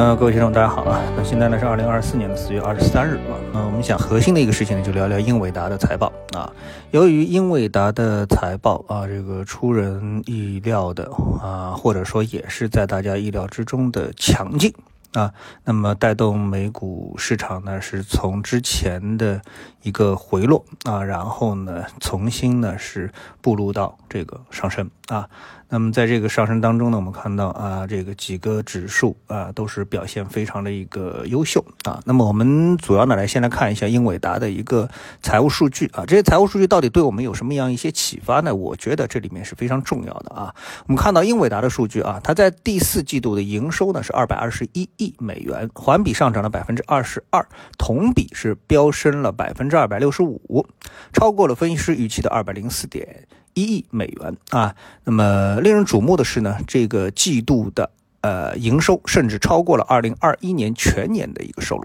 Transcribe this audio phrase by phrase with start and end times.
[0.00, 0.98] 呃，各位听众，大家好啊。
[1.14, 3.36] 那现在呢是二零二四年的四月二十三日啊。
[3.52, 6.50] 那我们想核心的一个事情呢，就聊聊英伟达的财报啊。
[6.90, 11.04] 由于英伟达的财报啊，这个出人意料的
[11.42, 14.72] 啊，或者说也是在大家意料之中的强劲
[15.12, 15.32] 啊，
[15.64, 19.40] 那么带动美股市场呢，是从之前的
[19.82, 25.28] 一个回落啊，然后呢，重新呢是步入到这个上升啊。
[25.72, 32.00] 那么在这个上升当中呢，我们看到啊，这个几个指数啊都是表现非常的一个优秀啊。
[32.04, 34.88] 那么我们主要呢来先来看一下英伟达的一个
[35.22, 38.52] 财务数据啊，这些财务数据到底对我们有什么样一些启发呢？
[38.52, 40.52] 我觉得这里面是非常重要的啊。
[40.88, 47.44] 我们看到英伟达的数据啊，它在第四季度的营收呢是二百二十一亿美元，环比上涨了百分之二十二，
[47.78, 50.66] 同比是飙升了百分之二百六十五，
[51.12, 53.26] 超过了分析师预期的二百零四点。
[53.54, 57.90] 一亿美元啊，那么令人瞩目的是呢，这个季度的
[58.20, 61.84] 呃营收甚至超过了二零二一年全年的一个收入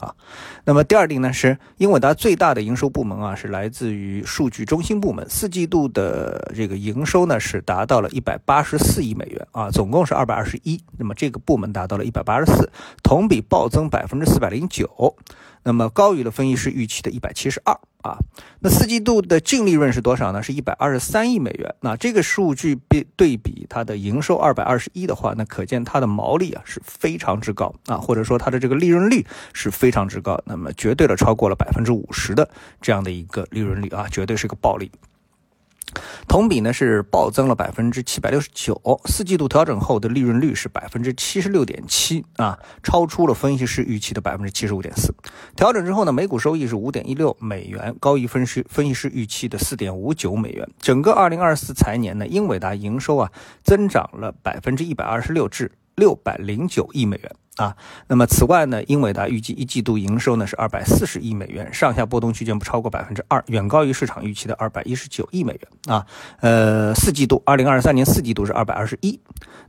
[0.00, 0.14] 啊。
[0.64, 12.70] 那么第二点呢，是英伟达最大的营收部门啊，是来自于数据中心部门，四季度的这个营收呢是达到了一百八十四亿美元啊，总共是二百二十一，那么这个部门达到了一百八十四，
[13.02, 15.16] 同比暴增百分之四百零九，
[15.62, 17.78] 那么高于了分析师预期的一百七十二。
[18.02, 18.18] 啊，
[18.60, 20.42] 那四季度的净利润是多少呢？
[20.42, 21.74] 是一百二十三亿美元。
[21.80, 32.48] 那这个数据比对比它的营收二百二十一的话，那可见它的毛利啊是非常之高啊，或者说它的这个利润率是非常之高，那么绝对的超过了百分之五十的
[32.80, 34.90] 这样的一个利润率啊，绝对是个暴利。
[36.28, 45.12] 同比呢是暴增了百分之七百六十九，四季度调整后的利润率是百分之七十六点七啊，超出了分析师预期的百分之七十五点四。
[45.56, 50.68] 调整之后呢，每股收益是五点一六美元，高于分析分析师预期的四点五九美元。
[50.80, 53.30] 整个二零二四财年呢，英伟达营收啊
[53.62, 57.32] 增长了百分之一百二十六至六百零九亿美元。
[57.56, 66.06] 啊，那么此外呢，英伟达预计一季度营收呢是二百四十亿美元，上下波动区间不超过百分之二，远高于市场预期的二百一十九亿美元啊。
[66.40, 69.20] 呃，四季度，二零二三年四季度是二百二十一，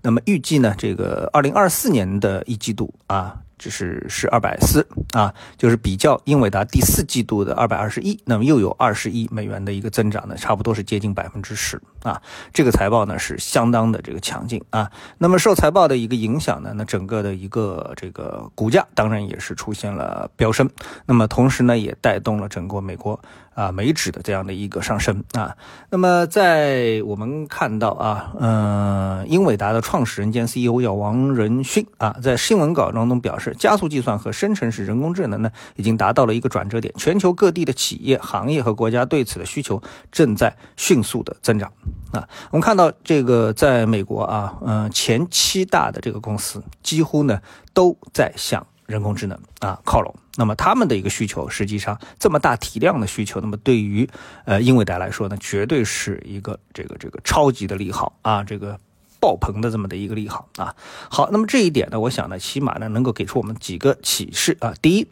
[0.02, 3.38] 那么预计呢，这个二零二四年的一季度啊。
[3.62, 12.20] 就是是二百四啊，就是比较英伟达第四季度的二百二十一，那么又有二十亿美元的一个增长呢，差不多是接近百分之十啊。
[12.52, 14.90] 这个财报呢是相当的这个强劲啊。
[15.20, 20.68] 那么受财报的一个影响呢，那整个的一个这个股价当然也是出现了飙升。
[21.06, 23.20] 那么同时呢，也带动了整个美国。
[23.54, 25.58] 啊，美指的这样的一个上升啊，
[25.90, 39.82] 那么在我们看到啊，嗯，英伟达的创始人兼 CEO 叫王仁勋啊，在新闻稿当中表示，加速计算和生成式人工智能呢，已经达到了一个转折点，全球各地的企业、行业和国家对此的需求
[40.12, 41.72] 正在迅速的增长
[42.12, 42.28] 啊。
[42.52, 47.42] 我们看到这个在美国啊，嗯，前七大的这个公司几乎呢
[47.74, 50.14] 都在向人工智能啊靠拢。
[50.38, 54.10] 那么他们的一个需求，实际上这么大体量的需求，那么对于
[54.46, 58.80] 呃英伟达来说呢，绝对是一个这个这个超级的利好啊，这个
[59.22, 60.76] 爆棚的这么的一个利好啊。
[61.10, 64.74] 好，那么这一点呢，我想呢，起码呢能够给出我们几个启示啊。
[64.82, 65.08] 第一，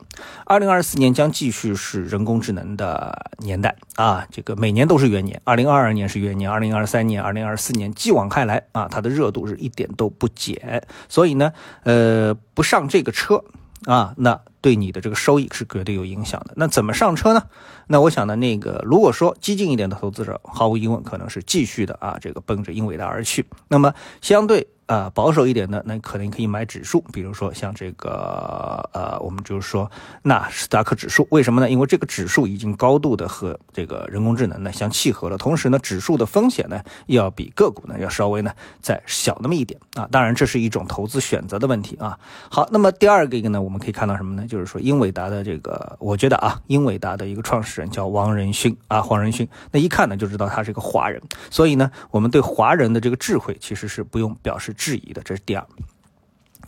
[0.46, 11.54] 二零二四年将继续是人工智能的年代啊，这个每年都是元年，二零二二年是元年，二零二三年、二零二四年继往开来啊，它的热度是一点都不减，所以呢，
[11.84, 13.44] 呃，不上这个车
[13.86, 14.40] 啊，那。
[14.62, 16.52] 对你的这个收益是绝对有影响的。
[16.58, 17.44] 那怎么上车呢？
[17.88, 23.46] 那我想呢，那个如果说激进一点的投资者，毫无疑问可能是继续的啊，这个奔着英伟达而去。
[23.70, 24.68] 那么相对。
[24.90, 29.90] 啊，保守一点的，那可能可以买指数，比如说像这个，呃，我们就是说
[30.24, 31.70] 纳斯达克指数，为什么呢？
[31.70, 38.52] 因为这个指数已经高度的和这个人工智能呢相契合了，同时呢，指数的风险呢要比个股呢要稍微呢
[38.82, 40.10] 再小那么一点啊。
[40.12, 42.18] 当然，这是一种投资选择的问题啊。
[42.50, 44.48] 好，那么第二个一个呢，我们可以看到什么呢？
[44.48, 51.22] 就是说英伟达的这个，我觉得啊，英伟达的一个创始人叫王仁勋啊，黄仁勋，那一看呢就知道他是一个华人，
[51.52, 54.74] 所以呢，我们对华人的这个智慧其实是不用表示。
[54.80, 55.68] 质疑的，这是第二，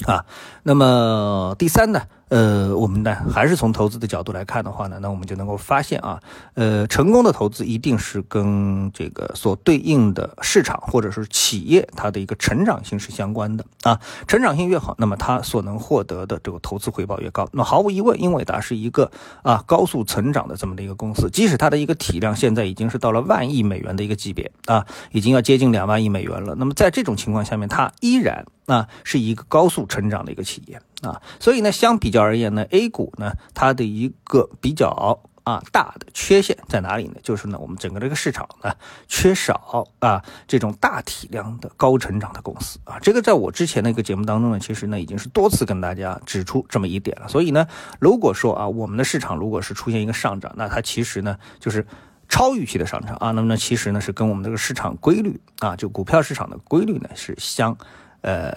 [0.05, 0.25] 啊，
[0.63, 2.01] 那么第三呢？
[2.31, 6.17] 呃，我们呢还是从投资的角度来看的话呢，那我们就能够发现啊，
[6.53, 17.49] 呃，成功的投资一定是跟这个所对应的市场或者是企业它的一个成长性是相关的啊，成长性越好，那么它所能获得的这个投资回报越高。
[17.51, 19.11] 那毫无疑问，英伟达是一个
[19.43, 26.55] 啊高速成长的这么的一个公司，即使它的一个体量现在已经是到了万亿美元的一个级别啊，已经要接近两万亿美元了。
[26.55, 30.81] 那么在这种情况下面，它依然啊是一个高速成长的一个企业。
[31.01, 35.19] 啊，所以呢，相比较而言呢，A 股呢，它的一个比较。
[35.43, 37.15] 啊，大的缺陷在哪里呢？
[37.23, 38.71] 就是呢，我们整个这个市场呢，
[39.07, 42.99] 缺少啊这种大体量的高成长的公司啊。
[42.99, 47.27] 这个在我之前的一个节目当中呢，其实呢已经是多次跟大家指出这么一点了。
[47.27, 47.67] 所以呢，
[47.99, 51.87] 如果说啊，我们的市场如果是出现一个上涨，那它其实呢就是
[52.29, 53.31] 超预期的上涨啊。
[53.31, 57.75] 那么呢，其实呢是跟我们这个市场规律啊，就股票市场的规律呢是相
[58.21, 58.53] 呃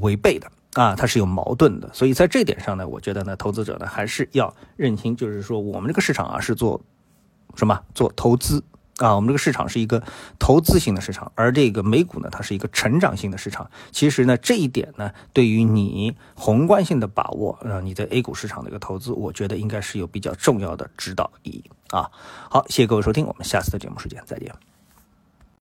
[0.00, 0.50] 违背的。
[0.74, 6.80] 啊，它是有矛盾的，所以在这点上呢，我觉得呢，投资者呢还是要认清，就是说我们这个市场啊是做
[7.54, 7.80] 什么？
[7.94, 8.62] 做投资
[8.98, 10.02] 啊，我们这个市场是一个
[10.38, 13.70] 投资型的市场，而这个美股呢，它是一个成长性的市场。
[13.92, 22.10] 其实呢，这一点呢，对于你宏观性的把握，呃，你在 A 股市场的一个投资，我觉得应该是有比较重要的指导意义啊。
[22.50, 24.52] 好，谢谢各位收听，我们下次的节目时间再见。